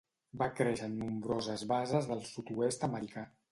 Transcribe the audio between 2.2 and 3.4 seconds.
sud-oest americà.